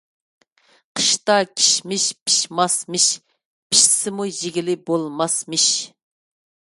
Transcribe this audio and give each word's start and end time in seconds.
قىشتا 1.01 1.35
كىشمىش 1.49 2.05
پىشماسمىش، 2.29 3.05
پىشسىمۇ 3.75 4.29
يېگىلى 4.31 4.77
بولماسمىش. 4.89 5.69